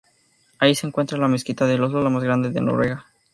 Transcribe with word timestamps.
Allí 0.57 0.73
se 0.73 0.87
encuentra 0.87 1.19
la 1.19 1.27
Mezquita 1.27 1.67
de 1.67 1.75
Oslo, 1.79 2.01
la 2.01 2.09
más 2.09 2.23
grande 2.23 2.49
de 2.49 2.59
Noruega. 2.59 3.05